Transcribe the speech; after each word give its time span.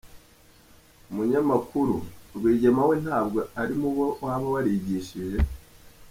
Umunyamakuru: 1.09 1.95
Rwigema 2.35 2.81
we 2.89 2.95
ntabwo 3.03 3.39
ari 3.61 3.73
mu 3.81 3.89
bo 3.95 4.07
waba 4.23 4.45
warigishije?. 4.53 5.39